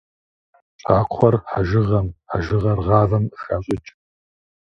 [0.79, 3.89] ЩӀакхъуэр хьэжыгъэм, хьэжыгъэр гъавэм къыхащӀыкӀ.